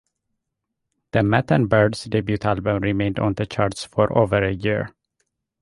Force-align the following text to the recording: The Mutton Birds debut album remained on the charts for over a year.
The 1.11 1.21
Mutton 1.21 1.67
Birds 1.67 2.05
debut 2.05 2.39
album 2.41 2.79
remained 2.81 3.19
on 3.19 3.35
the 3.35 3.45
charts 3.45 3.85
for 3.85 4.11
over 4.17 4.43
a 4.43 4.51
year. 4.51 4.95